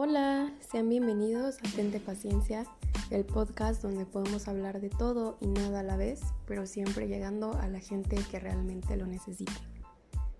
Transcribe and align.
Hola, 0.00 0.54
sean 0.60 0.88
bienvenidos 0.88 1.56
a 1.58 1.74
Tente 1.74 1.98
Paciencia, 1.98 2.64
el 3.10 3.24
podcast 3.24 3.82
donde 3.82 4.06
podemos 4.06 4.46
hablar 4.46 4.80
de 4.80 4.90
todo 4.90 5.38
y 5.40 5.48
nada 5.48 5.80
a 5.80 5.82
la 5.82 5.96
vez, 5.96 6.20
pero 6.46 6.66
siempre 6.66 7.08
llegando 7.08 7.54
a 7.54 7.66
la 7.66 7.80
gente 7.80 8.16
que 8.30 8.38
realmente 8.38 8.96
lo 8.96 9.08
necesite. 9.08 9.50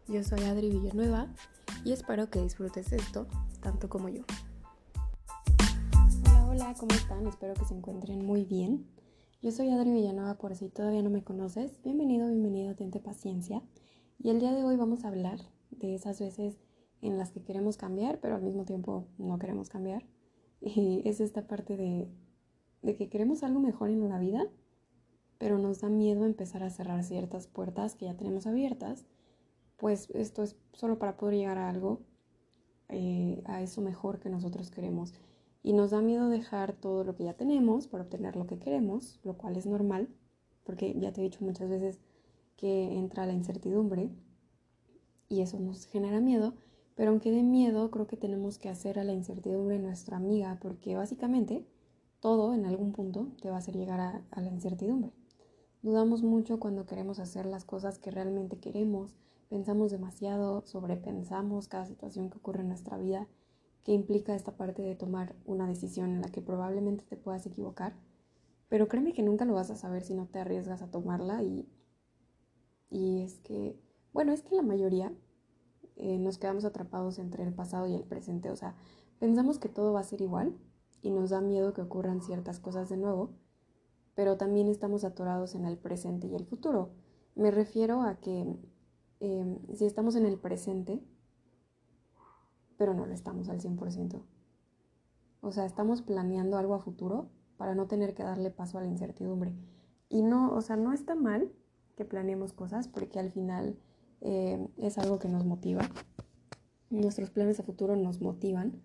Yo 0.06 0.22
soy 0.22 0.44
Adri 0.44 0.70
Villanueva 0.70 1.34
y 1.84 1.90
espero 1.90 2.30
que 2.30 2.40
disfrutes 2.40 2.92
esto 2.92 3.26
tanto 3.60 3.88
como 3.88 4.08
yo. 4.08 4.22
Hola, 6.22 6.46
hola, 6.48 6.74
¿cómo 6.78 6.94
están? 6.94 7.26
Espero 7.26 7.54
que 7.54 7.64
se 7.64 7.74
encuentren 7.74 8.24
muy 8.24 8.44
bien. 8.44 8.86
Yo 9.42 9.50
soy 9.50 9.70
Adri 9.72 9.90
Villanueva 9.90 10.38
por 10.38 10.54
si 10.54 10.68
todavía 10.68 11.02
no 11.02 11.10
me 11.10 11.24
conoces. 11.24 11.82
Bienvenido, 11.82 12.28
bienvenido 12.28 12.70
a 12.70 12.74
Tente 12.76 13.00
Paciencia. 13.00 13.60
Y 14.20 14.30
el 14.30 14.38
día 14.38 14.52
de 14.52 14.62
hoy 14.62 14.76
vamos 14.76 15.04
a 15.04 15.08
hablar 15.08 15.40
de 15.72 15.96
esas 15.96 16.20
veces 16.20 16.58
en 17.02 17.18
las 17.18 17.30
que 17.30 17.42
queremos 17.42 17.76
cambiar, 17.76 18.20
pero 18.20 18.34
al 18.34 18.42
mismo 18.42 18.64
tiempo 18.64 19.06
no 19.18 19.38
queremos 19.38 19.68
cambiar. 19.68 20.06
Y 20.60 21.02
es 21.04 21.20
esta 21.20 21.46
parte 21.46 21.76
de, 21.76 22.08
de 22.82 22.96
que 22.96 23.08
queremos 23.08 23.42
algo 23.42 23.60
mejor 23.60 23.90
en 23.90 24.08
la 24.08 24.18
vida, 24.18 24.48
pero 25.38 25.58
nos 25.58 25.80
da 25.80 25.88
miedo 25.88 26.26
empezar 26.26 26.62
a 26.62 26.70
cerrar 26.70 27.04
ciertas 27.04 27.46
puertas 27.46 27.94
que 27.94 28.06
ya 28.06 28.16
tenemos 28.16 28.46
abiertas, 28.46 29.06
pues 29.76 30.10
esto 30.10 30.42
es 30.42 30.56
solo 30.72 30.98
para 30.98 31.16
poder 31.16 31.36
llegar 31.36 31.58
a 31.58 31.68
algo, 31.68 32.00
eh, 32.88 33.42
a 33.46 33.62
eso 33.62 33.80
mejor 33.80 34.18
que 34.18 34.28
nosotros 34.28 34.70
queremos. 34.70 35.14
Y 35.62 35.72
nos 35.72 35.90
da 35.90 36.00
miedo 36.00 36.28
dejar 36.28 36.72
todo 36.72 37.04
lo 37.04 37.14
que 37.14 37.24
ya 37.24 37.34
tenemos 37.34 37.86
para 37.86 38.04
obtener 38.04 38.36
lo 38.36 38.46
que 38.46 38.58
queremos, 38.58 39.20
lo 39.22 39.36
cual 39.36 39.56
es 39.56 39.66
normal, 39.66 40.08
porque 40.64 40.94
ya 40.98 41.12
te 41.12 41.20
he 41.20 41.24
dicho 41.24 41.44
muchas 41.44 41.68
veces 41.68 42.00
que 42.56 42.96
entra 42.98 43.26
la 43.26 43.32
incertidumbre 43.32 44.10
y 45.28 45.42
eso 45.42 45.60
nos 45.60 45.86
genera 45.86 46.20
miedo, 46.20 46.54
pero 46.98 47.12
aunque 47.12 47.30
dé 47.30 47.44
miedo, 47.44 47.92
creo 47.92 48.08
que 48.08 48.16
tenemos 48.16 48.58
que 48.58 48.68
hacer 48.68 48.98
a 48.98 49.04
la 49.04 49.12
incertidumbre 49.12 49.78
nuestra 49.78 50.16
amiga, 50.16 50.58
porque 50.60 50.96
básicamente 50.96 51.64
todo 52.18 52.54
en 52.54 52.66
algún 52.66 52.90
punto 52.90 53.28
te 53.40 53.50
va 53.50 53.54
a 53.54 53.58
hacer 53.60 53.76
llegar 53.76 54.00
a, 54.00 54.40
la 54.40 54.50
incertidumbre. 54.50 55.12
Dudamos 55.80 56.24
mucho 56.24 56.58
cuando 56.58 56.86
queremos 56.86 57.20
hacer 57.20 57.46
las 57.46 57.64
cosas 57.64 58.00
que 58.00 58.10
realmente 58.10 58.58
queremos, 58.58 59.14
pensamos 59.48 59.92
demasiado, 59.92 60.66
sobrepensamos 60.66 61.68
cada 61.68 61.86
situación 61.86 62.30
que 62.30 62.38
ocurre 62.38 62.62
en 62.62 62.68
nuestra 62.68 62.98
vida, 62.98 63.28
que 63.84 63.92
implica 63.92 64.34
esta 64.34 64.56
parte 64.56 64.82
de 64.82 64.96
tomar 64.96 65.36
una 65.46 65.68
decisión 65.68 66.10
en 66.16 66.20
la 66.20 66.30
que 66.30 66.42
probablemente 66.42 67.04
te 67.04 67.16
puedas 67.16 67.46
equivocar, 67.46 67.94
pero 68.68 68.88
créeme 68.88 69.12
que 69.12 69.22
nunca 69.22 69.44
lo 69.44 69.54
vas 69.54 69.70
a 69.70 69.76
saber 69.76 70.02
si 70.02 70.14
no 70.14 70.26
te 70.26 70.40
arriesgas 70.40 70.82
a 70.82 70.90
tomarla 70.90 71.44
y, 71.44 71.68
y 72.90 73.22
es 73.22 73.38
que, 73.38 73.78
bueno, 74.12 74.32
es 74.32 74.42
que 74.42 74.56
la 74.56 74.62
mayoría 74.62 75.12
eh, 75.98 76.16
nos 76.18 76.38
quedamos 76.38 76.64
atrapados 76.64 77.18
entre 77.18 77.42
el 77.42 77.52
pasado 77.52 77.88
y 77.88 77.94
el 77.94 78.04
presente. 78.04 78.50
O 78.50 78.56
sea, 78.56 78.76
pensamos 79.18 79.58
que 79.58 79.68
todo 79.68 79.92
va 79.92 80.00
a 80.00 80.04
ser 80.04 80.20
igual 80.20 80.56
y 81.02 81.10
nos 81.10 81.30
da 81.30 81.40
miedo 81.40 81.74
que 81.74 81.82
ocurran 81.82 82.22
ciertas 82.22 82.60
cosas 82.60 82.88
de 82.88 82.96
nuevo, 82.96 83.30
pero 84.14 84.36
también 84.36 84.68
estamos 84.68 85.02
atorados 85.02 85.56
en 85.56 85.64
el 85.64 85.76
presente 85.76 86.28
y 86.28 86.36
el 86.36 86.46
futuro. 86.46 86.92
Me 87.34 87.50
refiero 87.50 88.02
a 88.02 88.20
que 88.20 88.46
em, 89.20 89.58
si 89.74 89.86
estamos 89.86 90.14
en 90.14 90.24
el 90.24 90.38
presente, 90.38 91.02
pero 92.76 92.94
no 92.94 93.04
lo 93.04 93.12
estamos 93.12 93.48
al 93.48 93.60
100%. 93.60 94.22
O 95.40 95.50
sea, 95.50 95.66
estamos 95.66 96.02
planeando 96.02 96.58
algo 96.58 96.74
a 96.74 96.78
futuro 96.78 97.28
para 97.56 97.74
no 97.74 97.88
tener 97.88 98.14
que 98.14 98.22
darle 98.22 98.50
paso 98.50 98.78
a 98.78 98.82
la 98.82 98.88
incertidumbre. 98.88 99.52
Y 100.08 100.22
no, 100.22 100.52
o 100.52 100.60
sea, 100.60 100.76
no 100.76 100.92
está 100.92 101.16
mal 101.16 101.52
que 101.96 102.04
planeemos 102.04 102.52
cosas 102.52 102.86
porque 102.86 103.18
al 103.18 103.32
final 103.32 103.76
eh, 104.20 104.66
es 104.78 104.98
algo 104.98 105.18
que 105.18 105.28
nos 105.28 105.44
motiva. 105.44 105.88
Nuestros 106.90 107.30
planes 107.30 107.60
a 107.60 107.62
futuro 107.62 107.96
nos 107.96 108.20
motivan. 108.20 108.80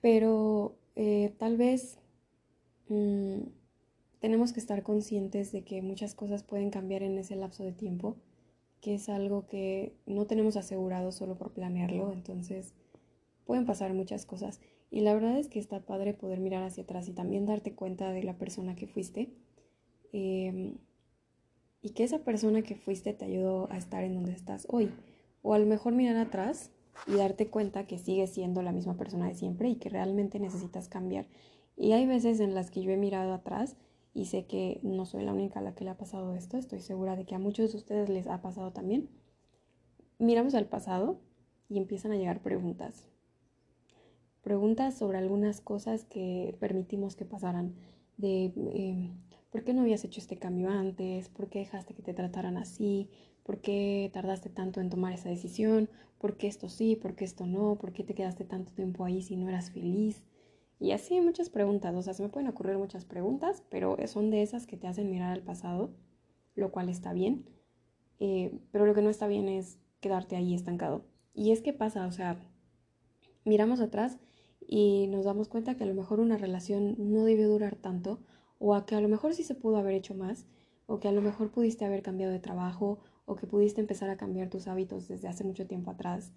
Pero 0.00 0.76
eh, 0.96 1.34
tal 1.38 1.56
vez 1.56 1.98
mm, 2.88 3.40
tenemos 4.20 4.52
que 4.52 4.60
estar 4.60 4.82
conscientes 4.82 5.52
de 5.52 5.64
que 5.64 5.82
muchas 5.82 6.14
cosas 6.14 6.42
pueden 6.42 6.70
cambiar 6.70 7.02
en 7.02 7.18
ese 7.18 7.36
lapso 7.36 7.64
de 7.64 7.72
tiempo, 7.72 8.16
que 8.80 8.94
es 8.94 9.08
algo 9.08 9.46
que 9.46 9.96
no 10.06 10.26
tenemos 10.26 10.56
asegurado 10.56 11.12
solo 11.12 11.36
por 11.36 11.52
planearlo, 11.52 12.12
entonces 12.12 12.74
pueden 13.44 13.66
pasar 13.66 13.92
muchas 13.92 14.24
cosas. 14.24 14.60
Y 14.90 15.00
la 15.00 15.14
verdad 15.14 15.38
es 15.38 15.48
que 15.48 15.58
está 15.58 15.80
padre 15.80 16.14
poder 16.14 16.40
mirar 16.40 16.62
hacia 16.62 16.84
atrás 16.84 17.08
y 17.08 17.12
también 17.12 17.44
darte 17.44 17.74
cuenta 17.74 18.12
de 18.12 18.22
la 18.22 18.38
persona 18.38 18.74
que 18.74 18.86
fuiste. 18.86 19.30
Eh, 20.12 20.74
y 21.82 21.90
que 21.90 22.04
esa 22.04 22.20
persona 22.20 22.62
que 22.62 22.74
fuiste 22.74 23.12
te 23.12 23.24
ayudó 23.24 23.70
a 23.70 23.78
estar 23.78 24.04
en 24.04 24.14
donde 24.14 24.32
estás 24.32 24.66
hoy. 24.70 24.90
O 25.42 25.54
a 25.54 25.58
lo 25.58 25.66
mejor 25.66 25.92
mirar 25.94 26.16
atrás 26.16 26.70
y 27.06 27.14
darte 27.14 27.48
cuenta 27.48 27.86
que 27.86 27.98
sigues 27.98 28.30
siendo 28.30 28.62
la 28.62 28.72
misma 28.72 28.96
persona 28.96 29.28
de 29.28 29.34
siempre 29.34 29.68
y 29.68 29.76
que 29.76 29.88
realmente 29.88 30.40
necesitas 30.40 30.88
cambiar. 30.88 31.26
Y 31.76 31.92
hay 31.92 32.06
veces 32.06 32.40
en 32.40 32.54
las 32.54 32.70
que 32.70 32.82
yo 32.82 32.90
he 32.90 32.96
mirado 32.96 33.32
atrás 33.32 33.76
y 34.14 34.24
sé 34.24 34.46
que 34.46 34.80
no 34.82 35.06
soy 35.06 35.24
la 35.24 35.32
única 35.32 35.60
a 35.60 35.62
la 35.62 35.74
que 35.74 35.84
le 35.84 35.90
ha 35.90 35.96
pasado 35.96 36.34
esto, 36.34 36.56
estoy 36.56 36.80
segura 36.80 37.14
de 37.14 37.24
que 37.24 37.36
a 37.36 37.38
muchos 37.38 37.70
de 37.70 37.78
ustedes 37.78 38.08
les 38.08 38.26
ha 38.26 38.42
pasado 38.42 38.72
también. 38.72 39.08
Miramos 40.18 40.54
al 40.54 40.66
pasado 40.66 41.20
y 41.68 41.78
empiezan 41.78 42.10
a 42.10 42.16
llegar 42.16 42.42
preguntas. 42.42 43.06
Preguntas 44.42 44.98
sobre 44.98 45.18
algunas 45.18 45.60
cosas 45.60 46.04
que 46.04 46.56
permitimos 46.58 47.14
que 47.14 47.24
pasaran, 47.24 47.74
de 48.16 48.46
eh, 48.56 49.12
¿Por 49.50 49.64
qué 49.64 49.72
no 49.72 49.80
habías 49.80 50.04
hecho 50.04 50.20
este 50.20 50.38
cambio 50.38 50.68
antes? 50.68 51.30
¿Por 51.30 51.48
qué 51.48 51.60
dejaste 51.60 51.94
que 51.94 52.02
te 52.02 52.12
trataran 52.12 52.58
así? 52.58 53.08
¿Por 53.44 53.60
qué 53.60 54.10
tardaste 54.12 54.50
tanto 54.50 54.80
en 54.80 54.90
tomar 54.90 55.14
esa 55.14 55.30
decisión? 55.30 55.88
¿Por 56.18 56.36
qué 56.36 56.48
esto 56.48 56.68
sí? 56.68 56.96
¿Por 56.96 57.14
qué 57.14 57.24
esto 57.24 57.46
no? 57.46 57.76
¿Por 57.76 57.92
qué 57.92 58.04
te 58.04 58.14
quedaste 58.14 58.44
tanto 58.44 58.72
tiempo 58.72 59.04
ahí 59.04 59.22
si 59.22 59.36
no 59.36 59.48
eras 59.48 59.70
feliz? 59.70 60.22
Y 60.80 60.92
así 60.92 61.20
muchas 61.20 61.48
preguntas, 61.50 61.94
o 61.94 62.02
sea, 62.02 62.14
se 62.14 62.22
me 62.22 62.28
pueden 62.28 62.48
ocurrir 62.48 62.76
muchas 62.76 63.04
preguntas, 63.04 63.64
pero 63.68 63.96
son 64.06 64.30
de 64.30 64.42
esas 64.42 64.66
que 64.66 64.76
te 64.76 64.86
hacen 64.86 65.10
mirar 65.10 65.32
al 65.32 65.42
pasado, 65.42 65.90
lo 66.54 66.70
cual 66.70 66.88
está 66.88 67.12
bien, 67.12 67.46
eh, 68.20 68.60
pero 68.70 68.86
lo 68.86 68.94
que 68.94 69.02
no 69.02 69.10
está 69.10 69.26
bien 69.26 69.48
es 69.48 69.80
quedarte 70.00 70.36
ahí 70.36 70.54
estancado. 70.54 71.04
Y 71.34 71.50
es 71.50 71.62
que 71.62 71.72
pasa, 71.72 72.06
o 72.06 72.12
sea, 72.12 72.38
miramos 73.44 73.80
atrás 73.80 74.18
y 74.68 75.08
nos 75.08 75.24
damos 75.24 75.48
cuenta 75.48 75.76
que 75.76 75.84
a 75.84 75.86
lo 75.88 75.94
mejor 75.94 76.20
una 76.20 76.36
relación 76.36 76.94
no 76.98 77.24
debe 77.24 77.44
durar 77.44 77.74
tanto 77.74 78.20
o 78.58 78.74
a 78.74 78.86
que 78.86 78.94
a 78.94 79.00
lo 79.00 79.08
mejor 79.08 79.34
sí 79.34 79.44
se 79.44 79.54
pudo 79.54 79.76
haber 79.76 79.94
hecho 79.94 80.14
más, 80.14 80.46
o 80.86 81.00
que 81.00 81.08
a 81.08 81.12
lo 81.12 81.22
mejor 81.22 81.50
pudiste 81.50 81.84
haber 81.84 82.02
cambiado 82.02 82.32
de 82.32 82.38
trabajo, 82.38 82.98
o 83.26 83.36
que 83.36 83.46
pudiste 83.46 83.80
empezar 83.80 84.08
a 84.10 84.16
cambiar 84.16 84.48
tus 84.48 84.68
hábitos 84.68 85.06
desde 85.06 85.28
hace 85.28 85.44
mucho 85.44 85.66
tiempo 85.66 85.90
atrás. 85.90 86.32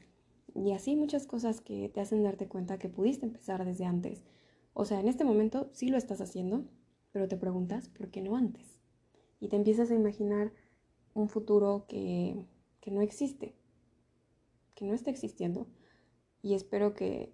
Y 0.54 0.74
así 0.74 0.96
muchas 0.96 1.26
cosas 1.26 1.62
que 1.62 1.90
te 1.90 2.02
hacen 2.02 2.24
darte 2.24 2.48
cuenta 2.48 2.78
que 2.78 2.90
pudiste 2.90 3.26
empezar 3.26 3.64
desde 3.64 3.86
antes. 3.86 4.24
O 4.74 4.86
sea, 4.86 5.00
en 5.00 5.08
este 5.08 5.24
momento 5.24 5.70
sí 5.72 5.88
lo 5.88 5.98
estás 5.98 6.20
haciendo, 6.20 6.66
pero 7.12 7.28
te 7.28 7.38
preguntas, 7.38 7.88
¿por 7.90 8.10
qué 8.10 8.22
no 8.22 8.36
antes? 8.36 8.80
Y 9.40 9.48
te 9.48 9.56
empiezas 9.56 9.90
a 9.90 9.96
imaginar 9.96 10.52
un 11.14 11.30
futuro 11.30 11.86
que, 11.88 12.46
que 12.82 12.92
no 12.92 13.02
existe, 13.02 13.56
que 14.76 14.86
no 14.86 14.94
está 14.94 15.10
existiendo. 15.10 15.68
Y 16.42 16.56
espero 16.56 16.94
que 16.94 17.34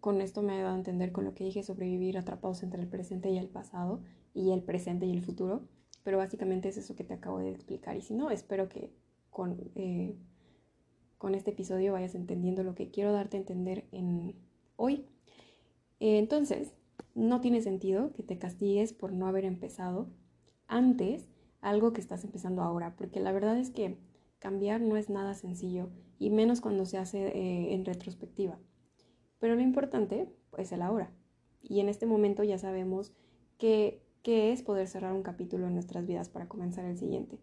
con 0.00 0.20
esto 0.20 0.42
me 0.42 0.52
haya 0.54 0.64
dado 0.64 0.74
a 0.74 0.78
entender 0.78 1.12
con 1.12 1.24
lo 1.24 1.34
que 1.34 1.44
dije 1.44 1.62
sobre 1.62 1.86
vivir 1.86 2.18
atrapados 2.18 2.62
entre 2.62 2.82
el 2.82 2.88
presente 2.88 3.30
y 3.30 3.38
el 3.38 3.48
pasado 3.48 4.00
y 4.34 4.52
el 4.52 4.62
presente 4.62 5.06
y 5.06 5.12
el 5.12 5.22
futuro, 5.22 5.62
pero 6.02 6.18
básicamente 6.18 6.68
es 6.68 6.76
eso 6.76 6.94
que 6.94 7.04
te 7.04 7.14
acabo 7.14 7.38
de 7.38 7.50
explicar 7.50 7.96
y 7.96 8.02
si 8.02 8.14
no, 8.14 8.30
espero 8.30 8.68
que 8.68 8.92
con, 9.30 9.70
eh, 9.74 10.16
con 11.18 11.34
este 11.34 11.50
episodio 11.50 11.92
vayas 11.92 12.14
entendiendo 12.14 12.62
lo 12.62 12.74
que 12.74 12.90
quiero 12.90 13.12
darte 13.12 13.36
a 13.36 13.40
entender 13.40 13.86
en 13.92 14.34
hoy. 14.76 15.06
entonces, 15.98 16.74
no 17.14 17.40
tiene 17.40 17.62
sentido 17.62 18.12
que 18.12 18.22
te 18.22 18.38
castigues 18.38 18.92
por 18.92 19.12
no 19.12 19.26
haber 19.26 19.44
empezado 19.44 20.08
antes 20.68 21.28
algo 21.60 21.92
que 21.92 22.00
estás 22.00 22.24
empezando 22.24 22.62
ahora, 22.62 22.94
porque 22.96 23.20
la 23.20 23.32
verdad 23.32 23.58
es 23.58 23.70
que 23.70 23.98
cambiar 24.38 24.80
no 24.80 24.96
es 24.96 25.08
nada 25.08 25.34
sencillo 25.34 25.90
y 26.18 26.30
menos 26.30 26.60
cuando 26.60 26.84
se 26.84 26.98
hace 26.98 27.28
eh, 27.28 27.74
en 27.74 27.84
retrospectiva. 27.84 28.58
Pero 29.38 29.54
lo 29.54 29.60
importante 29.60 30.28
es 30.58 30.72
el 30.72 30.82
ahora. 30.82 31.10
Y 31.62 31.80
en 31.80 31.88
este 31.88 32.06
momento 32.06 32.42
ya 32.44 32.58
sabemos 32.58 33.12
qué 33.58 34.00
es 34.24 34.62
poder 34.62 34.88
cerrar 34.88 35.12
un 35.12 35.22
capítulo 35.22 35.66
en 35.66 35.74
nuestras 35.74 36.06
vidas 36.06 36.28
para 36.28 36.48
comenzar 36.48 36.84
el 36.84 36.96
siguiente. 36.96 37.38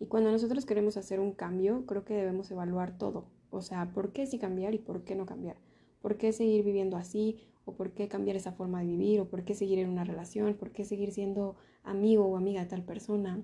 Y 0.00 0.06
cuando 0.06 0.30
nosotros 0.30 0.66
queremos 0.66 0.96
hacer 0.96 1.20
un 1.20 1.32
cambio, 1.32 1.84
creo 1.86 2.04
que 2.04 2.14
debemos 2.14 2.50
evaluar 2.50 2.96
todo. 2.98 3.26
O 3.50 3.62
sea, 3.62 3.92
¿por 3.92 4.12
qué 4.12 4.26
sí 4.26 4.38
cambiar 4.38 4.74
y 4.74 4.78
por 4.78 5.04
qué 5.04 5.14
no 5.16 5.26
cambiar? 5.26 5.56
¿Por 6.00 6.16
qué 6.16 6.32
seguir 6.32 6.64
viviendo 6.64 6.96
así? 6.96 7.38
¿O 7.64 7.72
por 7.72 7.92
qué 7.92 8.08
cambiar 8.08 8.36
esa 8.36 8.52
forma 8.52 8.80
de 8.80 8.86
vivir? 8.86 9.20
¿O 9.20 9.28
por 9.28 9.44
qué 9.44 9.54
seguir 9.54 9.78
en 9.80 9.88
una 9.88 10.04
relación? 10.04 10.54
¿Por 10.54 10.70
qué 10.70 10.84
seguir 10.84 11.12
siendo 11.12 11.56
amigo 11.82 12.26
o 12.26 12.36
amiga 12.36 12.62
de 12.62 12.68
tal 12.68 12.84
persona? 12.84 13.42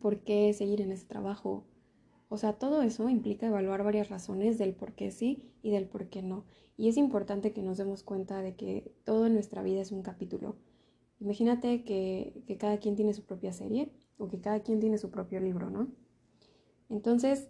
¿Por 0.00 0.20
qué 0.20 0.52
seguir 0.54 0.80
en 0.80 0.92
ese 0.92 1.06
trabajo? 1.06 1.64
O 2.28 2.36
sea, 2.36 2.54
todo 2.54 2.82
eso 2.82 3.08
implica 3.08 3.46
evaluar 3.46 3.82
varias 3.82 4.10
razones 4.10 4.58
del 4.58 4.74
por 4.74 4.92
qué 4.92 5.10
sí 5.10 5.50
y 5.62 5.70
del 5.70 5.86
por 5.86 6.08
qué 6.08 6.22
no. 6.22 6.44
Y 6.76 6.88
es 6.88 6.96
importante 6.96 7.52
que 7.52 7.62
nos 7.62 7.78
demos 7.78 8.02
cuenta 8.02 8.42
de 8.42 8.54
que 8.54 8.92
todo 9.04 9.26
en 9.26 9.34
nuestra 9.34 9.62
vida 9.62 9.80
es 9.80 9.92
un 9.92 10.02
capítulo. 10.02 10.56
Imagínate 11.20 11.84
que, 11.84 12.44
que 12.46 12.56
cada 12.58 12.78
quien 12.78 12.96
tiene 12.96 13.14
su 13.14 13.24
propia 13.24 13.52
serie 13.52 13.90
o 14.18 14.28
que 14.28 14.40
cada 14.40 14.60
quien 14.60 14.78
tiene 14.78 14.98
su 14.98 15.10
propio 15.10 15.40
libro, 15.40 15.70
¿no? 15.70 15.88
Entonces, 16.90 17.48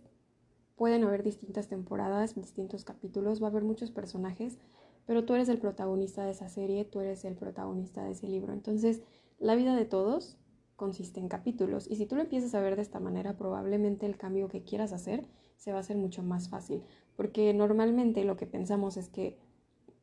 pueden 0.76 1.04
haber 1.04 1.22
distintas 1.22 1.68
temporadas, 1.68 2.36
distintos 2.36 2.84
capítulos, 2.84 3.42
va 3.42 3.48
a 3.48 3.50
haber 3.50 3.64
muchos 3.64 3.90
personajes, 3.90 4.58
pero 5.06 5.24
tú 5.24 5.34
eres 5.34 5.48
el 5.48 5.58
protagonista 5.58 6.24
de 6.24 6.30
esa 6.30 6.48
serie, 6.48 6.84
tú 6.84 7.00
eres 7.00 7.24
el 7.24 7.34
protagonista 7.34 8.04
de 8.04 8.12
ese 8.12 8.28
libro. 8.28 8.52
Entonces, 8.52 9.02
la 9.38 9.56
vida 9.56 9.74
de 9.74 9.84
todos 9.84 10.38
consiste 10.78 11.20
en 11.20 11.28
capítulos 11.28 11.90
y 11.90 11.96
si 11.96 12.06
tú 12.06 12.14
lo 12.14 12.22
empiezas 12.22 12.54
a 12.54 12.60
ver 12.60 12.76
de 12.76 12.82
esta 12.82 13.00
manera, 13.00 13.36
probablemente 13.36 14.06
el 14.06 14.16
cambio 14.16 14.48
que 14.48 14.62
quieras 14.62 14.94
hacer 14.94 15.26
se 15.56 15.72
va 15.72 15.78
a 15.78 15.80
hacer 15.80 15.96
mucho 15.96 16.22
más 16.22 16.48
fácil, 16.48 16.82
porque 17.16 17.52
normalmente 17.52 18.24
lo 18.24 18.36
que 18.36 18.46
pensamos 18.46 18.96
es 18.96 19.08
que 19.08 19.36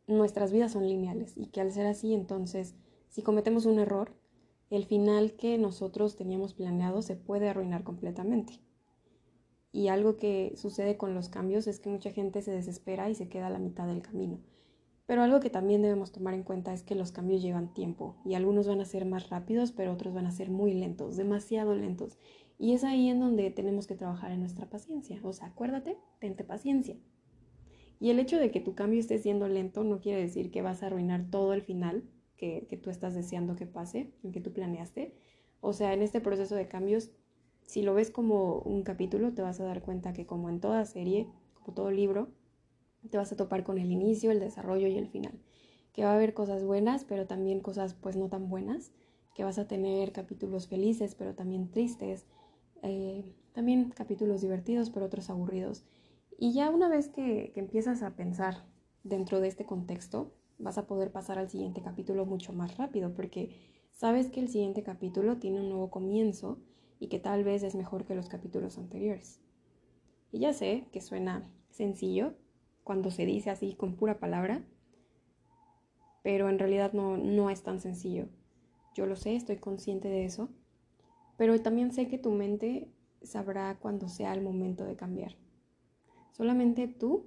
nuestras 0.06 0.52
vidas 0.52 0.74
son 0.74 0.88
lineales 0.88 1.34
y 1.36 1.48
que 1.48 1.62
al 1.62 1.72
ser 1.72 1.88
así, 1.88 2.14
entonces, 2.14 2.76
si 3.10 3.24
cometemos 3.24 3.66
un 3.66 3.80
error, 3.80 4.12
el 4.70 4.86
final 4.86 5.34
que 5.38 5.58
nosotros 5.58 6.18
teníamos 6.18 6.54
planeado 6.54 7.02
se 7.02 7.16
puede 7.16 7.50
arruinar 7.50 7.84
completamente. 7.84 8.60
Y 9.72 9.88
algo 9.88 10.18
que 10.18 10.54
sucede 10.58 10.98
con 10.98 11.16
los 11.16 11.30
cambios 11.30 11.68
es 11.68 11.80
que 11.80 11.90
mucha 11.90 12.12
gente 12.12 12.42
se 12.42 12.52
desespera 12.52 13.10
y 13.10 13.16
se 13.16 13.30
queda 13.30 13.48
a 13.48 13.52
la 13.52 13.60
mitad 13.60 13.88
del 13.88 14.02
camino. 14.02 14.40
Pero 15.06 15.22
algo 15.22 15.40
que 15.40 15.52
también 15.52 15.84
debemos 15.84 16.12
tomar 16.12 16.34
en 16.34 16.44
cuenta 16.44 16.74
es 16.74 16.82
que 16.82 16.96
los 16.96 17.12
cambios 17.12 17.42
llevan 17.42 17.74
tiempo 17.74 18.16
y 18.26 18.34
algunos 18.34 18.68
van 18.68 18.82
a 18.82 18.86
ser 18.86 19.06
más 19.06 19.30
rápidos, 19.30 19.72
pero 19.72 19.94
otros 19.94 20.14
van 20.14 20.26
a 20.26 20.32
ser 20.32 20.50
muy 20.50 20.74
lentos, 20.74 21.16
demasiado 21.16 21.76
lentos. 21.76 22.18
Y 22.58 22.74
es 22.74 22.84
ahí 22.84 23.10
en 23.10 23.20
donde 23.20 23.52
tenemos 23.52 23.86
que 23.86 23.96
trabajar 23.96 24.32
en 24.32 24.40
nuestra 24.40 24.68
paciencia. 24.68 25.20
O 25.24 25.34
sea, 25.34 25.48
acuérdate, 25.48 25.98
tente 26.20 26.44
paciencia. 26.44 26.96
Y 28.00 28.10
el 28.10 28.20
hecho 28.20 28.40
de 28.40 28.50
que 28.50 28.60
tu 28.62 28.74
cambio 28.74 29.00
esté 29.00 29.20
siendo 29.20 29.48
lento 29.48 29.84
no 29.84 30.00
quiere 30.00 30.22
decir 30.22 30.52
que 30.52 30.62
vas 30.62 30.82
a 30.82 30.88
arruinar 30.88 31.30
todo 31.30 31.54
el 31.54 31.62
final 31.62 32.04
que, 32.36 32.66
que 32.68 32.78
tú 32.78 32.90
estás 32.90 33.14
deseando 33.14 33.56
que 33.56 33.68
pase, 33.68 34.12
que 34.34 34.42
tú 34.42 34.54
planeaste. 34.54 35.16
O 35.62 35.74
sea, 35.74 35.94
en 35.94 36.02
este 36.02 36.20
proceso 36.20 36.56
de 36.56 36.68
cambios, 36.68 37.12
si 37.66 37.84
lo 37.84 37.94
ves 37.94 38.10
como 38.10 38.60
un 38.60 38.84
capítulo, 38.84 39.34
te 39.34 39.42
vas 39.42 39.60
a 39.60 39.66
dar 39.66 39.82
cuenta 39.82 40.14
que 40.14 40.26
como 40.26 40.50
en 40.50 40.60
toda 40.60 40.86
serie, 40.86 41.28
como 41.54 41.74
todo 41.74 41.92
libro, 41.92 42.30
te 43.10 43.18
vas 43.18 43.32
a 43.32 43.36
topar 43.36 43.64
con 43.64 43.78
el 43.78 43.92
inicio, 43.92 44.32
el 44.32 44.40
desarrollo 44.40 44.88
y 44.88 44.98
el 44.98 45.08
final. 45.08 45.40
Que 45.94 46.04
va 46.04 46.12
a 46.12 46.16
haber 46.16 46.34
cosas 46.34 46.64
buenas, 46.64 47.06
pero 47.06 47.26
también 47.26 47.62
cosas 47.62 47.94
pues 47.94 48.16
no 48.16 48.30
tan 48.30 48.50
buenas. 48.50 48.92
Que 49.34 49.44
vas 49.44 49.58
a 49.60 49.68
tener 49.68 50.12
capítulos 50.12 50.68
felices, 50.68 51.16
pero 51.16 51.36
también 51.36 51.72
tristes. 51.72 52.26
Eh, 52.84 53.36
también 53.54 53.90
capítulos 53.92 54.42
divertidos, 54.42 54.90
pero 54.90 55.06
otros 55.06 55.30
aburridos. 55.30 55.86
Y 56.38 56.54
ya 56.54 56.70
una 56.70 56.90
vez 56.90 57.08
que, 57.08 57.52
que 57.54 57.60
empiezas 57.62 58.04
a 58.04 58.16
pensar 58.16 58.66
dentro 59.04 59.40
de 59.40 59.48
este 59.48 59.66
contexto, 59.66 60.34
vas 60.58 60.78
a 60.78 60.88
poder 60.88 61.12
pasar 61.12 61.38
al 61.38 61.50
siguiente 61.50 61.82
capítulo 61.82 62.26
mucho 62.26 62.54
más 62.54 62.78
rápido, 62.78 63.14
porque 63.14 63.56
sabes 63.92 64.30
que 64.30 64.42
el 64.42 64.50
siguiente 64.50 64.84
capítulo 64.84 65.38
tiene 65.38 65.62
un 65.62 65.70
nuevo 65.70 65.90
comienzo 65.90 66.60
y 67.00 67.08
que 67.08 67.20
tal 67.20 67.44
vez 67.44 67.64
es 67.64 67.76
mejor 67.76 68.06
que 68.06 68.16
los 68.16 68.30
capítulos 68.30 68.78
anteriores. 68.78 69.40
Y 70.32 70.40
ya 70.40 70.54
sé 70.54 70.88
que 70.92 71.02
suena 71.02 71.50
sencillo 71.70 72.34
cuando 72.86 73.10
se 73.10 73.26
dice 73.26 73.50
así 73.50 73.74
con 73.74 73.96
pura 73.96 74.20
palabra, 74.20 74.64
pero 76.24 76.50
en 76.50 76.60
realidad 76.60 76.94
no, 76.94 77.18
no 77.18 77.50
es 77.50 77.64
tan 77.64 77.82
sencillo. 77.82 78.28
Yo 78.94 79.08
lo 79.08 79.16
sé, 79.16 79.36
estoy 79.36 79.58
consciente 79.58 80.08
de 80.08 80.24
eso, 80.24 80.50
pero 81.36 81.60
también 81.62 81.92
sé 81.92 82.08
que 82.08 82.20
tu 82.20 82.32
mente 82.32 82.88
sabrá 83.24 83.78
cuando 83.80 84.08
sea 84.08 84.34
el 84.34 84.42
momento 84.42 84.86
de 84.86 84.96
cambiar. 84.96 85.36
Solamente 86.32 86.88
tú 86.88 87.26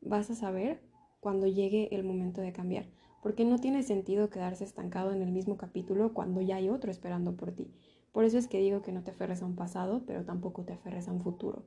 vas 0.00 0.30
a 0.30 0.36
saber 0.36 0.80
cuando 1.18 1.48
llegue 1.48 1.92
el 1.94 2.04
momento 2.04 2.40
de 2.40 2.52
cambiar, 2.52 2.86
porque 3.20 3.44
no 3.44 3.58
tiene 3.58 3.82
sentido 3.82 4.30
quedarse 4.30 4.62
estancado 4.62 5.12
en 5.12 5.22
el 5.22 5.32
mismo 5.32 5.56
capítulo 5.56 6.14
cuando 6.14 6.40
ya 6.40 6.56
hay 6.56 6.68
otro 6.68 6.92
esperando 6.92 7.36
por 7.36 7.50
ti. 7.50 7.74
Por 8.12 8.24
eso 8.24 8.38
es 8.38 8.46
que 8.46 8.60
digo 8.60 8.80
que 8.80 8.92
no 8.92 9.02
te 9.02 9.10
aferres 9.10 9.42
a 9.42 9.46
un 9.46 9.56
pasado, 9.56 10.04
pero 10.06 10.24
tampoco 10.24 10.64
te 10.64 10.72
aferres 10.72 11.08
a 11.08 11.12
un 11.12 11.20
futuro. 11.20 11.64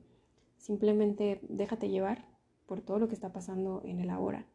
Simplemente 0.56 1.40
déjate 1.48 1.90
llevar 1.90 2.35
por 2.66 2.80
todo 2.80 2.98
lo 2.98 3.08
que 3.08 3.14
está 3.14 3.32
pasando 3.32 3.82
en 3.84 4.00
el 4.00 4.10
ahora. 4.10 4.46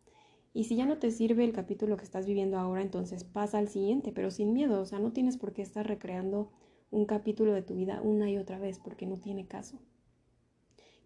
Y 0.53 0.65
si 0.65 0.75
ya 0.75 0.85
no 0.85 0.97
te 0.97 1.11
sirve 1.11 1.45
el 1.45 1.53
capítulo 1.53 1.97
que 1.97 2.03
estás 2.03 2.25
viviendo 2.25 2.57
ahora, 2.57 2.81
entonces 2.81 3.23
pasa 3.23 3.57
al 3.57 3.69
siguiente, 3.69 4.11
pero 4.11 4.31
sin 4.31 4.53
miedo. 4.53 4.81
O 4.81 4.85
sea, 4.85 4.99
no 4.99 5.13
tienes 5.13 5.37
por 5.37 5.53
qué 5.53 5.61
estar 5.61 5.87
recreando 5.87 6.51
un 6.89 7.05
capítulo 7.05 7.53
de 7.53 7.61
tu 7.61 7.75
vida 7.75 8.01
una 8.01 8.29
y 8.29 8.37
otra 8.37 8.59
vez, 8.59 8.77
porque 8.79 9.05
no 9.05 9.17
tiene 9.17 9.47
caso. 9.47 9.79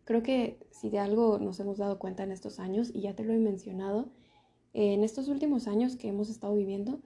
Creo 0.03 0.23
que 0.23 0.59
si 0.71 0.89
de 0.89 0.99
algo 0.99 1.37
nos 1.39 1.59
hemos 1.59 1.77
dado 1.77 1.99
cuenta 1.99 2.23
en 2.23 2.31
estos 2.31 2.59
años, 2.59 2.91
y 2.93 3.01
ya 3.01 3.15
te 3.15 3.23
lo 3.23 3.33
he 3.33 3.37
mencionado, 3.37 4.09
en 4.73 5.03
estos 5.03 5.29
últimos 5.29 5.67
años 5.67 5.95
que 5.95 6.09
hemos 6.09 6.29
estado 6.29 6.55
viviendo, 6.55 6.99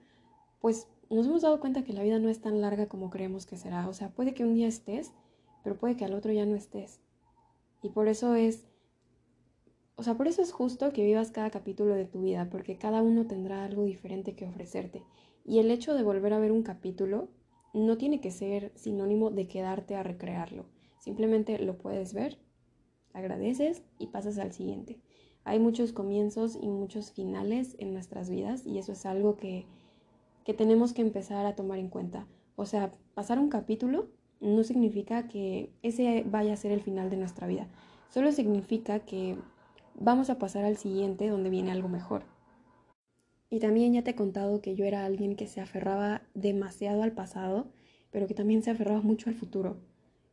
pues 0.60 0.88
nos 1.10 1.26
hemos 1.26 1.42
dado 1.42 1.60
cuenta 1.60 1.84
que 1.84 1.92
la 1.92 2.02
vida 2.02 2.18
no 2.18 2.28
es 2.28 2.40
tan 2.40 2.60
larga 2.60 2.86
como 2.86 3.10
creemos 3.10 3.46
que 3.46 3.56
será. 3.56 3.88
O 3.88 3.92
sea, 3.92 4.10
puede 4.10 4.32
que 4.32 4.44
un 4.44 4.54
día 4.54 4.66
estés, 4.66 5.12
pero 5.62 5.76
puede 5.76 5.96
que 5.96 6.04
al 6.04 6.14
otro 6.14 6.32
ya 6.32 6.46
no 6.46 6.56
estés. 6.56 7.00
Y 7.82 7.90
por 7.90 8.08
eso 8.08 8.34
es, 8.34 8.66
o 10.00 10.02
sea, 10.02 10.14
por 10.14 10.28
eso 10.28 10.40
es 10.40 10.50
justo 10.50 10.94
que 10.94 11.04
vivas 11.04 11.30
cada 11.30 11.50
capítulo 11.50 11.94
de 11.94 12.06
tu 12.06 12.22
vida, 12.22 12.48
porque 12.50 12.78
cada 12.78 13.02
uno 13.02 13.26
tendrá 13.26 13.66
algo 13.66 13.84
diferente 13.84 14.34
que 14.34 14.46
ofrecerte. 14.46 15.02
Y 15.44 15.58
el 15.58 15.70
hecho 15.70 15.92
de 15.92 16.02
volver 16.02 16.32
a 16.32 16.38
ver 16.38 16.52
un 16.52 16.62
capítulo 16.62 17.28
no 17.74 17.98
tiene 17.98 18.18
que 18.22 18.30
ser 18.30 18.72
sinónimo 18.76 19.30
de 19.30 19.46
quedarte 19.46 19.96
a 19.96 20.02
recrearlo. 20.02 20.64
Simplemente 21.00 21.58
lo 21.58 21.76
puedes 21.76 22.14
ver 22.14 22.38
agradeces 23.12 23.82
y 23.98 24.06
pasas 24.06 24.38
al 24.38 24.54
siguiente. 24.54 24.98
Hay 25.44 25.58
muchos 25.58 25.92
comienzos 25.92 26.56
y 26.56 26.68
muchos 26.68 27.12
finales 27.12 27.76
en 27.78 27.92
nuestras 27.92 28.30
vidas 28.30 28.64
y 28.64 28.78
eso 28.78 28.92
es 28.92 29.04
algo 29.04 29.36
que, 29.36 29.66
que 30.46 30.54
tenemos 30.54 30.94
que 30.94 31.02
empezar 31.02 31.44
a 31.44 31.56
tomar 31.56 31.78
en 31.78 31.90
cuenta. 31.90 32.26
O 32.56 32.64
sea, 32.64 32.94
pasar 33.12 33.38
un 33.38 33.50
capítulo 33.50 34.08
no 34.40 34.64
significa 34.64 35.28
que 35.28 35.74
ese 35.82 36.24
vaya 36.26 36.54
a 36.54 36.56
ser 36.56 36.72
el 36.72 36.80
final 36.80 37.10
de 37.10 37.18
nuestra 37.18 37.46
vida. 37.46 37.68
Solo 38.08 38.32
significa 38.32 39.00
que 39.00 39.36
vamos 39.94 40.30
a 40.30 40.38
pasar 40.38 40.64
al 40.64 40.76
siguiente 40.76 41.28
donde 41.28 41.50
viene 41.50 41.70
algo 41.70 41.88
mejor. 41.88 42.24
Y 43.50 43.58
también 43.58 43.92
ya 43.92 44.02
te 44.02 44.12
he 44.12 44.14
contado 44.14 44.62
que 44.62 44.74
yo 44.74 44.84
era 44.84 45.04
alguien 45.04 45.36
que 45.36 45.46
se 45.46 45.60
aferraba 45.60 46.22
demasiado 46.34 47.02
al 47.02 47.12
pasado, 47.12 47.66
pero 48.10 48.26
que 48.26 48.34
también 48.34 48.62
se 48.62 48.70
aferraba 48.70 49.02
mucho 49.02 49.28
al 49.28 49.36
futuro. 49.36 49.78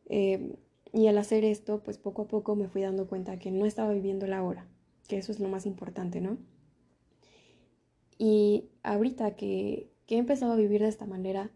Eh, 0.05 0.55
y 0.93 1.07
al 1.07 1.17
hacer 1.17 1.43
esto, 1.43 1.81
pues 1.83 1.97
poco 1.97 2.23
a 2.23 2.27
poco 2.27 2.55
me 2.55 2.69
fui 2.69 2.81
dando 2.81 3.07
cuenta 3.07 3.39
que 3.39 3.51
no 3.51 3.65
estaba 3.65 3.91
viviendo 3.93 4.27
la 4.27 4.43
hora, 4.43 4.67
que 5.07 5.17
eso 5.17 5.31
es 5.31 5.39
lo 5.39 5.49
más 5.49 5.65
importante, 5.65 6.21
¿no? 6.21 6.37
Y 8.17 8.69
ahorita 8.83 9.35
que, 9.35 9.91
que 10.05 10.15
he 10.15 10.17
empezado 10.17 10.53
a 10.53 10.57
vivir 10.57 10.81
de 10.81 10.87
esta 10.87 11.05
manera, 11.05 11.51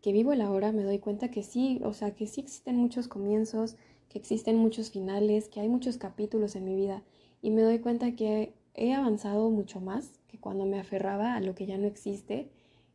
que 0.00 0.12
vivo 0.12 0.32
el 0.32 0.40
ahora, 0.40 0.72
me 0.72 0.82
doy 0.82 0.98
cuenta 0.98 1.30
que 1.30 1.42
sí, 1.42 1.80
o 1.84 1.92
sea, 1.92 2.14
que 2.14 2.26
sí 2.26 2.40
existen 2.40 2.76
muchos 2.76 3.06
comienzos, 3.06 3.76
que 4.08 4.18
existen 4.18 4.56
muchos 4.56 4.90
finales, 4.90 5.48
que 5.48 5.60
hay 5.60 5.68
muchos 5.68 5.98
capítulos 5.98 6.56
en 6.56 6.64
mi 6.64 6.74
vida. 6.74 7.02
Y 7.42 7.50
me 7.50 7.62
doy 7.62 7.78
cuenta 7.78 8.14
que 8.14 8.54
he 8.74 8.92
avanzado 8.92 9.50
mucho 9.50 9.80
más 9.80 10.20
que 10.28 10.38
cuando 10.38 10.66
me 10.66 10.78
aferraba 10.78 11.34
a 11.34 11.40
lo 11.40 11.54
que 11.54 11.66
ya 11.66 11.78
no 11.78 11.86
existe 11.86 12.50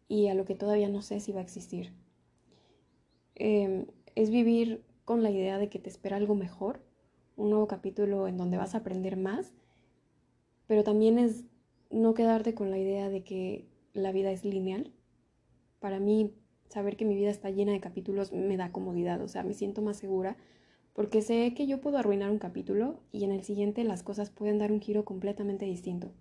y 0.07 0.27
a 0.27 0.33
lo 0.33 0.45
que 0.45 0.55
todavía 0.55 0.89
no 0.89 1.01
sé 1.01 1.19
si 1.19 1.31
va 1.31 1.39
a 1.39 1.43
existir. 1.43 1.91
Em, 3.35 3.87
es 4.15 4.29
vivir 4.29 4.83
con 5.03 5.23
la 5.23 5.31
idea 5.31 5.57
de 5.57 5.69
que 5.69 5.79
te 5.79 5.89
espera 5.89 6.17
algo 6.17 6.35
mejor, 6.35 6.81
un 7.35 7.49
nuevo 7.49 7.67
capítulo 7.67 8.27
en 8.27 8.37
donde 8.37 8.57
vas 8.57 8.75
a 8.75 8.79
aprender 8.79 9.17
más, 9.17 9.53
pero 10.67 10.83
también 10.83 11.19
es 11.19 11.43
no 11.91 12.13
quedarte 12.13 12.53
con 12.53 12.71
la 12.71 12.77
idea 12.77 13.09
de 13.09 13.23
que 13.23 13.67
la 13.93 14.11
vida 14.11 14.31
es 14.31 14.45
lineal. 14.45 14.91
Para 15.79 15.99
mí, 15.99 16.33
saber 16.69 16.97
que 16.97 17.05
mi 17.05 17.15
vida 17.15 17.29
está 17.29 17.49
llena 17.49 17.73
de 17.73 17.79
capítulos 17.79 18.31
me 18.31 18.57
da 18.57 18.71
comodidad, 18.71 19.21
o 19.21 19.27
sea, 19.27 19.43
me 19.43 19.53
siento 19.53 19.81
más 19.81 19.97
segura 19.97 20.37
porque 20.95 21.21
sé 21.21 21.53
que 21.53 21.67
yo 21.67 21.81
puedo 21.81 21.97
arruinar 21.97 22.31
un 22.31 22.39
capítulo 22.39 23.01
y 23.11 23.25
en 23.25 23.33
el 23.33 23.43
siguiente 23.43 23.83
las 23.83 24.01
cosas 24.01 24.29
pueden 24.29 24.57
dar 24.57 24.71
un 24.71 24.79
giro 24.79 25.03
completamente 25.03 25.65
distinto. 25.65 26.13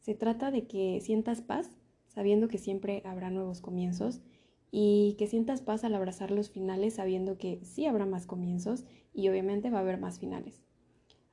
Se 0.00 0.14
trata 0.14 0.50
de 0.50 0.66
que 0.66 1.02
sientas 1.02 1.42
paz, 1.42 1.70
sabiendo 2.06 2.48
que 2.48 2.56
siempre 2.56 3.02
habrá 3.04 3.28
nuevos 3.28 3.60
comienzos 3.60 4.22
y 4.70 5.16
que 5.18 5.26
sientas 5.26 5.60
paz 5.60 5.84
al 5.84 5.94
abrazar 5.94 6.30
los 6.30 6.48
finales 6.48 6.94
sabiendo 6.94 7.36
que 7.36 7.60
sí 7.62 7.84
habrá 7.84 8.06
más 8.06 8.26
comienzos 8.26 8.86
y 9.12 9.28
obviamente 9.28 9.68
va 9.68 9.78
a 9.78 9.82
haber 9.82 9.98
más 9.98 10.18
finales. 10.18 10.62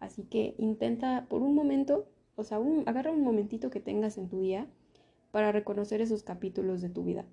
Así 0.01 0.23
que 0.23 0.53
intenta 0.57 1.27
por 1.29 1.41
un 1.41 1.55
momento, 1.55 2.09
o 2.35 2.43
sea, 2.43 2.59
agarra 2.85 3.11
un 3.11 3.23
momentito 3.23 3.69
que 3.69 3.79
tengas 3.79 4.17
en 4.17 4.27
tu 4.27 4.41
día 4.41 4.67
para 5.31 5.53
reconocer 5.53 6.01
esos 6.01 6.23
capítulos 6.23 6.81
de 6.81 6.89
tu 6.89 7.05
vida, 7.05 7.25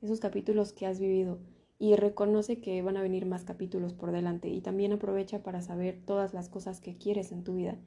esos 0.00 0.18
capítulos 0.18 0.72
que 0.72 0.86
has 0.86 0.98
vivido 0.98 1.40
y 1.80 1.96
reconoce 1.96 2.60
que 2.60 2.82
van 2.82 2.98
a 2.98 3.02
venir 3.02 3.24
más 3.24 3.42
capítulos 3.44 3.94
por 3.94 4.12
delante 4.12 4.50
y 4.50 4.60
también 4.60 4.92
aprovecha 4.92 5.42
para 5.42 5.62
saber 5.62 5.98
todas 6.04 6.34
las 6.34 6.50
cosas 6.50 6.78
que 6.78 6.98
quieres 6.98 7.32
en 7.32 7.42
tu 7.42 7.54
vida. 7.54 7.78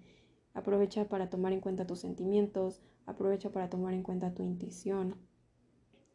Aprovecha 0.56 1.08
para 1.08 1.30
tomar 1.30 1.54
en 1.54 1.62
cuenta 1.62 1.86
tus 1.86 2.00
sentimientos, 2.00 2.82
aprovecha 3.06 3.52
para 3.52 3.70
tomar 3.70 3.94
en 3.94 4.02
cuenta 4.02 4.34
tu 4.34 4.42
intuición, 4.42 5.16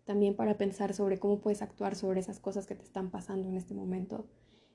también 0.04 0.34
para 0.34 0.58
pensar 0.58 0.92
sobre 0.92 1.20
cómo 1.20 1.40
puedes 1.40 1.62
actuar 1.62 1.94
sobre 1.94 2.18
esas 2.18 2.40
cosas 2.40 2.66
que 2.66 2.74
te 2.74 2.82
están 2.82 3.10
pasando 3.12 3.48
en 3.48 3.54
este 3.54 3.74
momento. 3.74 4.26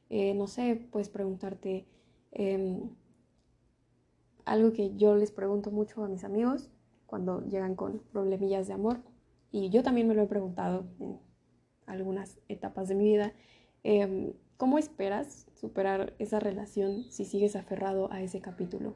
Eh, 0.10 0.34
no 0.34 0.48
sé, 0.48 0.88
puedes 0.90 1.10
preguntarte 1.10 1.86
em, 2.32 2.90
algo 4.46 4.72
que 4.72 4.96
yo 4.96 5.18
les 5.18 5.34
pregunto 5.34 5.72
mucho 5.72 6.06
a 6.06 6.08
mis 6.08 6.24
amigos 6.24 6.70
cuando 7.06 7.42
llegan 7.42 7.76
con 7.76 8.00
problemillas 8.14 8.68
de 8.68 8.74
amor, 8.74 9.02
y 9.52 9.70
yo 9.70 9.84
también 9.84 10.08
me 10.08 10.16
lo 10.16 10.22
he 10.22 10.28
preguntado 10.28 10.86
algunas 11.88 12.40
etapas 12.48 12.88
de 12.88 12.96
mi 12.96 13.06
vida, 13.06 13.34
em, 13.84 14.34
¿cómo 14.58 14.78
esperas 14.78 15.48
superar 15.54 16.14
esa 16.20 16.40
relación 16.40 17.12
si 17.12 17.26
sigues 17.26 17.56
aferrado 17.56 18.12
a 18.12 18.22
ese 18.22 18.42
capítulo? 18.42 18.96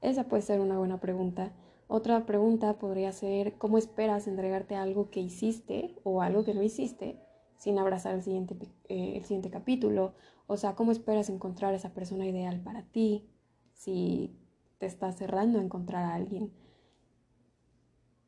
Esa 0.00 0.24
puede 0.28 0.42
ser 0.42 0.60
una 0.60 0.78
buena 0.78 1.00
pregunta. 1.00 1.52
Otra 1.86 2.24
pregunta 2.24 2.78
podría 2.78 3.12
ser, 3.12 3.58
¿cómo 3.58 3.76
esperas 3.76 4.26
entregarte 4.28 4.76
algo 4.76 5.10
que 5.10 5.20
hiciste 5.20 5.96
o 6.04 6.22
algo 6.22 6.44
que 6.44 6.54
no 6.54 6.62
hiciste 6.62 7.20
sin 7.58 7.78
abrazar 7.78 8.14
el 8.14 8.22
siguiente, 8.22 8.56
eh, 8.88 9.14
el 9.16 9.24
siguiente 9.24 9.50
capítulo? 9.50 10.14
O 10.46 10.56
sea, 10.56 10.74
¿cómo 10.74 10.92
esperas 10.92 11.28
encontrar 11.28 11.74
esa 11.74 11.92
persona 11.92 12.26
ideal 12.26 12.60
para 12.60 12.82
ti 12.82 13.28
si 13.74 14.36
te 14.78 14.86
estás 14.86 15.16
cerrando 15.16 15.58
a 15.58 15.62
encontrar 15.62 16.04
a 16.04 16.14
alguien? 16.14 16.52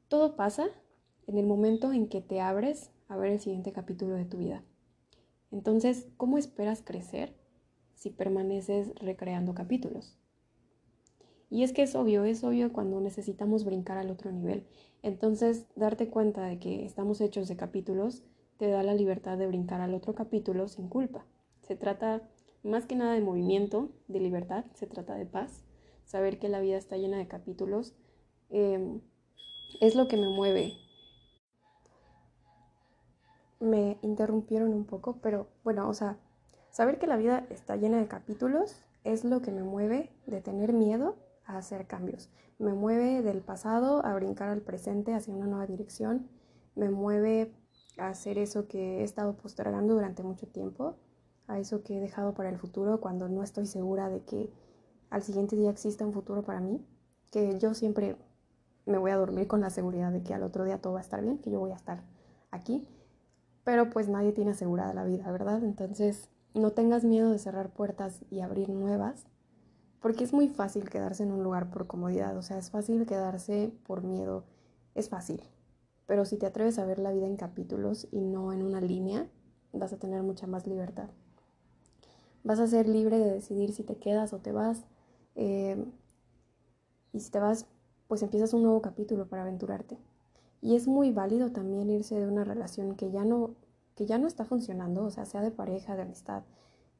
Todo 0.08 0.36
pasa 0.36 0.66
en 1.26 1.38
el 1.38 1.46
momento 1.46 1.92
en 1.92 2.08
que 2.08 2.20
te 2.20 2.40
abres 2.40 2.90
a 3.12 3.16
ver 3.16 3.32
el 3.32 3.40
siguiente 3.40 3.72
capítulo 3.72 4.14
de 4.14 4.24
tu 4.24 4.38
vida. 4.38 4.64
Entonces, 5.50 6.08
¿cómo 6.16 6.38
esperas 6.38 6.80
crecer 6.82 7.36
si 7.94 8.08
permaneces 8.08 8.94
recreando 8.96 9.54
capítulos? 9.54 10.16
Y 11.50 11.62
es 11.62 11.74
que 11.74 11.82
es 11.82 11.94
obvio, 11.94 12.24
es 12.24 12.42
obvio 12.42 12.72
cuando 12.72 12.98
necesitamos 13.00 13.66
brincar 13.66 13.98
al 13.98 14.10
otro 14.10 14.32
nivel. 14.32 14.66
Entonces, 15.02 15.66
darte 15.76 16.08
cuenta 16.08 16.46
de 16.46 16.58
que 16.58 16.86
estamos 16.86 17.20
hechos 17.20 17.48
de 17.48 17.56
capítulos 17.56 18.22
te 18.56 18.68
da 18.68 18.82
la 18.82 18.94
libertad 18.94 19.36
de 19.36 19.46
brincar 19.46 19.82
al 19.82 19.92
otro 19.92 20.14
capítulo 20.14 20.68
sin 20.68 20.88
culpa. 20.88 21.26
Se 21.60 21.76
trata 21.76 22.22
más 22.62 22.86
que 22.86 22.96
nada 22.96 23.12
de 23.12 23.20
movimiento, 23.20 23.90
de 24.08 24.20
libertad, 24.20 24.64
se 24.72 24.86
trata 24.86 25.16
de 25.16 25.26
paz. 25.26 25.64
Saber 26.06 26.38
que 26.38 26.48
la 26.48 26.60
vida 26.60 26.78
está 26.78 26.96
llena 26.96 27.18
de 27.18 27.28
capítulos 27.28 27.94
em, 28.48 29.02
es 29.82 29.94
lo 29.96 30.08
que 30.08 30.16
me 30.16 30.30
mueve. 30.30 30.72
Me 33.62 33.96
interrumpieron 34.02 34.72
un 34.72 34.84
poco, 34.84 35.18
pero 35.22 35.46
bueno, 35.62 35.88
o 35.88 35.94
sea, 35.94 36.18
saber 36.72 36.98
que 36.98 37.06
la 37.06 37.16
vida 37.16 37.46
está 37.48 37.76
llena 37.76 37.98
de 37.98 38.08
capítulos 38.08 38.82
es 39.04 39.24
lo 39.24 39.40
que 39.40 39.52
me 39.52 39.62
mueve 39.62 40.10
de 40.26 40.40
tener 40.40 40.72
miedo 40.72 41.14
a 41.46 41.58
hacer 41.58 41.86
cambios. 41.86 42.28
Me 42.58 42.72
mueve 42.72 43.22
del 43.22 43.40
pasado 43.40 44.04
a 44.04 44.14
brincar 44.16 44.48
al 44.48 44.62
presente 44.62 45.14
hacia 45.14 45.32
una 45.32 45.46
nueva 45.46 45.68
dirección. 45.68 46.28
Me 46.74 46.90
mueve 46.90 47.54
a 47.98 48.08
hacer 48.08 48.36
eso 48.36 48.66
que 48.66 48.98
he 48.98 49.04
estado 49.04 49.36
postergando 49.36 49.94
durante 49.94 50.24
mucho 50.24 50.48
tiempo, 50.48 50.96
a 51.46 51.60
eso 51.60 51.84
que 51.84 51.98
he 51.98 52.00
dejado 52.00 52.34
para 52.34 52.48
el 52.48 52.58
futuro 52.58 53.00
cuando 53.00 53.28
no 53.28 53.44
estoy 53.44 53.66
segura 53.66 54.08
de 54.08 54.24
que 54.24 54.52
al 55.08 55.22
siguiente 55.22 55.54
día 55.54 55.70
exista 55.70 56.04
un 56.04 56.12
futuro 56.12 56.42
para 56.42 56.58
mí, 56.58 56.84
que 57.30 57.60
yo 57.60 57.74
siempre 57.74 58.16
me 58.86 58.98
voy 58.98 59.12
a 59.12 59.16
dormir 59.16 59.46
con 59.46 59.60
la 59.60 59.70
seguridad 59.70 60.10
de 60.10 60.24
que 60.24 60.34
al 60.34 60.42
otro 60.42 60.64
día 60.64 60.80
todo 60.80 60.94
va 60.94 60.98
a 60.98 61.02
estar 61.02 61.22
bien, 61.22 61.38
que 61.38 61.52
yo 61.52 61.60
voy 61.60 61.70
a 61.70 61.76
estar 61.76 62.02
aquí, 62.50 62.88
pero 63.64 63.90
pues 63.90 64.08
nadie 64.08 64.32
tiene 64.32 64.52
asegurada 64.52 64.94
la 64.94 65.04
vida, 65.04 65.30
¿verdad? 65.30 65.62
Entonces 65.64 66.28
no 66.54 66.72
tengas 66.72 67.04
miedo 67.04 67.30
de 67.30 67.38
cerrar 67.38 67.70
puertas 67.70 68.20
y 68.30 68.40
abrir 68.40 68.68
nuevas, 68.68 69.26
porque 70.00 70.24
es 70.24 70.32
muy 70.32 70.48
fácil 70.48 70.88
quedarse 70.88 71.22
en 71.22 71.32
un 71.32 71.44
lugar 71.44 71.70
por 71.70 71.86
comodidad, 71.86 72.36
o 72.36 72.42
sea, 72.42 72.58
es 72.58 72.70
fácil 72.70 73.06
quedarse 73.06 73.72
por 73.86 74.02
miedo, 74.02 74.44
es 74.94 75.08
fácil. 75.08 75.42
Pero 76.06 76.24
si 76.24 76.36
te 76.36 76.46
atreves 76.46 76.78
a 76.78 76.84
ver 76.84 76.98
la 76.98 77.12
vida 77.12 77.26
en 77.26 77.36
capítulos 77.36 78.08
y 78.10 78.20
no 78.20 78.52
en 78.52 78.62
una 78.62 78.80
línea, 78.80 79.28
vas 79.72 79.92
a 79.92 79.98
tener 79.98 80.22
mucha 80.22 80.46
más 80.46 80.66
libertad. 80.66 81.08
Vas 82.44 82.58
a 82.58 82.66
ser 82.66 82.88
libre 82.88 83.18
de 83.18 83.30
decidir 83.30 83.72
si 83.72 83.84
te 83.84 83.96
quedas 83.96 84.32
o 84.32 84.38
te 84.38 84.52
vas. 84.52 84.84
Eh, 85.36 85.82
y 87.12 87.20
si 87.20 87.30
te 87.30 87.38
vas, 87.38 87.66
pues 88.08 88.22
empiezas 88.22 88.52
un 88.52 88.62
nuevo 88.62 88.82
capítulo 88.82 89.28
para 89.28 89.42
aventurarte. 89.42 89.98
Y 90.62 90.76
es 90.76 90.86
muy 90.86 91.10
válido 91.10 91.50
también 91.50 91.90
irse 91.90 92.14
de 92.18 92.28
una 92.28 92.44
relación 92.44 92.94
que 92.94 93.10
ya 93.10 93.24
no, 93.24 93.56
que 93.96 94.06
ya 94.06 94.18
no 94.18 94.28
está 94.28 94.44
funcionando, 94.44 95.04
o 95.04 95.10
sea, 95.10 95.26
sea 95.26 95.42
de 95.42 95.50
pareja, 95.50 95.96
de 95.96 96.02
amistad. 96.02 96.44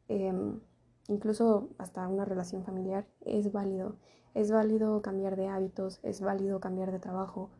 Em, 0.09 0.61
incluso 1.09 1.71
hasta 1.78 2.09
una 2.09 2.25
relación 2.25 2.64
familiar, 2.64 3.07
es 3.21 3.52
válido. 3.52 3.97
Es 4.35 4.50
válido 4.50 5.00
cambiar 5.00 5.37
de 5.37 5.47
hábitos, 5.47 6.00
es 6.02 6.21
válido 6.21 6.59
cambiar 6.61 6.90
de 6.90 6.99
trabajo, 6.99 7.50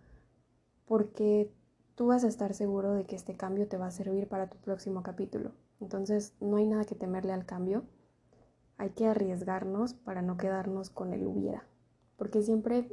porque 0.87 1.53
tú 1.95 2.09
vas 2.09 2.25
a 2.25 2.29
estar 2.29 2.53
seguro 2.55 2.95
de 2.95 3.05
que 3.05 3.15
este 3.15 3.37
cambio 3.37 3.69
te 3.69 3.77
va 3.79 3.87
a 3.87 3.91
servir 3.93 4.29
para 4.29 4.49
tu 4.51 4.59
próximo 4.59 5.03
capítulo. 5.05 5.53
Entonces 5.81 6.35
no 6.41 6.57
hay 6.57 6.67
nada 6.67 6.85
que 6.85 6.95
temerle 6.97 7.33
al 7.33 7.47
cambio, 7.47 7.85
hay 8.77 8.91
que 8.91 9.07
arriesgarnos 9.07 9.95
para 9.95 10.23
no 10.23 10.37
quedarnos 10.37 10.91
con 10.91 11.13
el 11.13 11.27
hubiera, 11.27 11.65
porque 12.17 12.43
siempre 12.43 12.89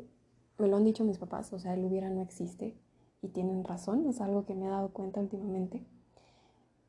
me 0.58 0.68
lo 0.68 0.78
han 0.78 0.84
dicho 0.84 1.06
mis 1.06 1.18
papás, 1.18 1.54
o 1.54 1.60
sea, 1.60 1.74
el 1.74 1.86
hubiera 1.86 2.10
no 2.10 2.22
existe 2.22 2.76
y 3.22 3.30
tienen 3.30 3.64
razón, 3.64 4.06
es 4.08 4.22
algo 4.22 4.46
que 4.46 4.56
me 4.56 4.68
he 4.68 4.70
dado 4.70 4.90
cuenta 4.90 5.20
últimamente. 5.20 5.84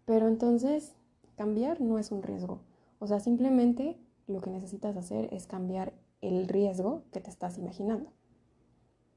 Pero 0.04 0.28
entonces 0.28 0.94
cambiar 1.36 1.80
no 1.80 1.98
es 1.98 2.12
un 2.12 2.22
riesgo, 2.22 2.60
o 2.98 3.06
sea, 3.06 3.20
simplemente 3.20 3.96
lo 4.26 4.40
que 4.40 4.50
necesitas 4.50 4.96
hacer 4.96 5.32
es 5.32 5.46
cambiar 5.46 5.92
el 6.20 6.48
riesgo 6.48 7.02
que 7.12 7.20
te 7.20 7.30
estás 7.30 7.58
imaginando. 7.58 8.10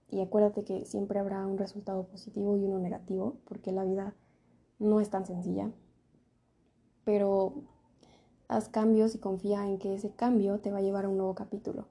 Y 0.10 0.22
acuérdate 0.22 0.64
que 0.64 0.86
siempre 0.86 1.20
habrá 1.20 1.46
un 1.46 1.58
resultado 1.58 2.04
positivo 2.04 2.56
y 2.56 2.64
uno 2.64 2.80
negativo, 2.80 3.38
porque 3.46 3.72
la 3.72 3.84
vida 3.84 4.16
no 4.80 5.00
es 5.00 5.10
tan 5.10 5.26
sencilla. 5.26 5.72
Pero 7.04 7.64
haz 8.48 8.70
cambios 8.70 9.16
y 9.16 9.20
confía 9.20 9.68
en 9.68 9.80
que 9.80 9.96
ese 9.96 10.12
cambio 10.12 10.60
te 10.60 10.72
va 10.72 10.78
a 10.78 10.82
llevar 10.82 11.06
a 11.06 11.10
un 11.10 11.18
nuevo 11.18 11.36
capítulo. 11.36 11.88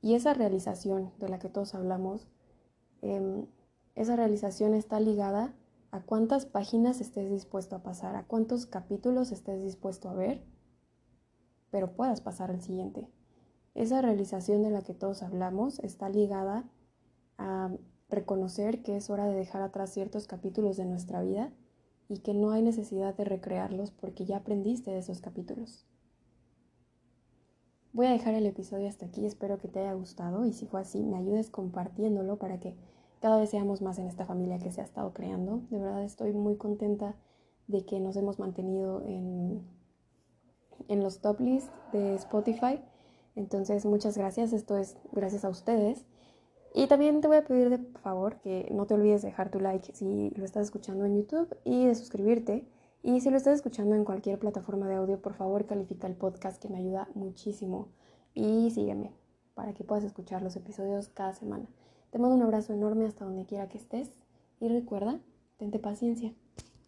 Y 0.00 0.14
esa 0.14 0.34
realización 0.34 1.10
de 1.18 1.28
la 1.28 1.38
que 1.38 1.48
todos 1.48 1.74
hablamos, 1.74 2.28
em, 3.02 3.46
esa 3.94 4.16
realización 4.16 4.74
está 4.74 5.00
ligada 5.00 5.54
a 5.90 6.00
cuántas 6.00 6.46
páginas 6.46 7.00
estés 7.00 7.30
dispuesto 7.30 7.76
a 7.76 7.82
pasar, 7.82 8.16
a 8.16 8.24
cuántos 8.24 8.66
capítulos 8.66 9.32
estés 9.32 9.62
dispuesto 9.62 10.08
a 10.08 10.14
ver 10.14 10.42
pero 11.72 11.96
puedas 11.96 12.20
pasar 12.20 12.50
al 12.52 12.60
siguiente. 12.60 13.08
Esa 13.74 14.02
realización 14.02 14.62
de 14.62 14.70
la 14.70 14.82
que 14.82 14.94
todos 14.94 15.22
hablamos 15.24 15.80
está 15.80 16.08
ligada 16.10 16.68
a 17.38 17.74
reconocer 18.10 18.82
que 18.82 18.94
es 18.94 19.08
hora 19.08 19.24
de 19.24 19.34
dejar 19.34 19.62
atrás 19.62 19.90
ciertos 19.90 20.26
capítulos 20.26 20.76
de 20.76 20.84
nuestra 20.84 21.22
vida 21.22 21.50
y 22.10 22.18
que 22.18 22.34
no 22.34 22.50
hay 22.50 22.62
necesidad 22.62 23.16
de 23.16 23.24
recrearlos 23.24 23.90
porque 23.90 24.26
ya 24.26 24.36
aprendiste 24.36 24.90
de 24.90 24.98
esos 24.98 25.22
capítulos. 25.22 25.86
Voy 27.94 28.06
a 28.06 28.12
dejar 28.12 28.34
el 28.34 28.44
episodio 28.44 28.86
hasta 28.88 29.06
aquí, 29.06 29.24
espero 29.24 29.58
que 29.58 29.68
te 29.68 29.80
haya 29.80 29.94
gustado 29.94 30.44
y 30.44 30.52
si 30.52 30.66
fue 30.66 30.82
así, 30.82 31.02
me 31.02 31.16
ayudes 31.16 31.48
compartiéndolo 31.48 32.36
para 32.36 32.60
que 32.60 32.76
cada 33.22 33.38
vez 33.38 33.48
seamos 33.48 33.80
más 33.80 33.98
en 33.98 34.06
esta 34.06 34.26
familia 34.26 34.58
que 34.58 34.70
se 34.70 34.82
ha 34.82 34.84
estado 34.84 35.14
creando. 35.14 35.62
De 35.70 35.78
verdad 35.78 36.04
estoy 36.04 36.34
muy 36.34 36.56
contenta 36.56 37.16
de 37.68 37.86
que 37.86 38.00
nos 38.00 38.16
hemos 38.16 38.38
mantenido 38.38 39.02
en 39.06 39.62
en 40.88 41.02
los 41.02 41.20
top 41.20 41.40
lists 41.40 41.72
de 41.92 42.14
Spotify. 42.14 42.80
Entonces, 43.34 43.84
muchas 43.86 44.16
gracias. 44.16 44.52
Esto 44.52 44.76
es 44.76 44.96
gracias 45.12 45.44
a 45.44 45.48
ustedes. 45.48 46.04
Y 46.74 46.86
también 46.86 47.20
te 47.20 47.28
voy 47.28 47.36
a 47.36 47.44
pedir 47.44 47.70
de 47.70 47.78
favor 48.00 48.40
que 48.40 48.68
no 48.72 48.86
te 48.86 48.94
olvides 48.94 49.22
de 49.22 49.28
dejar 49.28 49.50
tu 49.50 49.60
like 49.60 49.94
si 49.94 50.30
lo 50.30 50.44
estás 50.44 50.64
escuchando 50.64 51.04
en 51.04 51.16
YouTube 51.16 51.54
y 51.64 51.86
de 51.86 51.94
suscribirte. 51.94 52.66
Y 53.02 53.20
si 53.20 53.30
lo 53.30 53.36
estás 53.36 53.56
escuchando 53.56 53.94
en 53.94 54.04
cualquier 54.04 54.38
plataforma 54.38 54.88
de 54.88 54.94
audio, 54.94 55.20
por 55.20 55.34
favor 55.34 55.66
califica 55.66 56.06
el 56.06 56.16
podcast 56.16 56.62
que 56.62 56.68
me 56.68 56.78
ayuda 56.78 57.08
muchísimo. 57.14 57.88
Y 58.34 58.70
sígueme 58.70 59.12
para 59.54 59.74
que 59.74 59.84
puedas 59.84 60.04
escuchar 60.04 60.40
los 60.42 60.56
episodios 60.56 61.08
cada 61.08 61.34
semana. 61.34 61.66
Te 62.12 62.18
mando 62.18 62.36
un 62.36 62.42
abrazo 62.42 62.74
enorme 62.74 63.06
hasta 63.06 63.24
donde 63.24 63.46
quiera 63.46 63.70
que 63.70 63.78
estés 63.78 64.10
y 64.60 64.68
recuerda, 64.68 65.18
tente 65.56 65.78
paciencia. 65.78 66.34